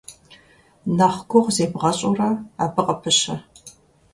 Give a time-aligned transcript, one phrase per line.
[0.97, 2.29] Нэхъ гугъу зебгъэщӀурэ,
[2.63, 3.35] абы къыпыщэ.